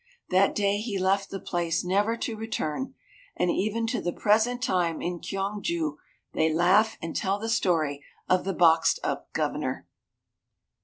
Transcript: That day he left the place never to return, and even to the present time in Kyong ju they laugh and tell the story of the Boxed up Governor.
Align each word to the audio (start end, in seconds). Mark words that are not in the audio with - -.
That 0.29 0.55
day 0.55 0.77
he 0.79 0.97
left 0.97 1.29
the 1.29 1.39
place 1.39 1.83
never 1.85 2.17
to 2.17 2.35
return, 2.35 2.95
and 3.37 3.51
even 3.51 3.85
to 3.85 4.01
the 4.01 4.11
present 4.11 4.63
time 4.63 4.99
in 4.99 5.19
Kyong 5.19 5.61
ju 5.61 5.99
they 6.33 6.51
laugh 6.51 6.97
and 7.03 7.15
tell 7.15 7.37
the 7.37 7.47
story 7.47 8.03
of 8.27 8.43
the 8.43 8.53
Boxed 8.55 8.97
up 9.03 9.31
Governor. 9.33 9.87